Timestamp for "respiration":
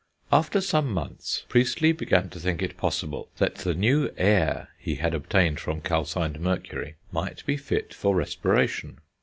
8.15-8.97